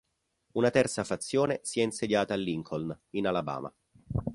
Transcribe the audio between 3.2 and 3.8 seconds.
Alabama.